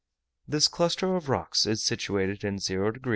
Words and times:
This 0.47 0.67
cluster 0.67 1.15
of 1.15 1.29
rocks 1.29 1.67
is 1.67 1.83
situated 1.83 2.43
in 2.43 2.57
0 2.57 2.93
degs. 2.93 3.07